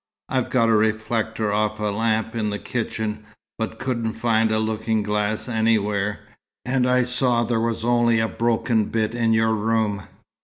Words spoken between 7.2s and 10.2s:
there was only a broken bit in your room.